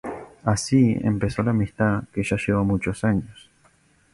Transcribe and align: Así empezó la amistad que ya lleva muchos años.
Así 0.43 0.97
empezó 1.03 1.43
la 1.43 1.51
amistad 1.51 2.05
que 2.11 2.23
ya 2.23 2.35
lleva 2.35 2.63
muchos 2.63 3.03
años. 3.03 3.51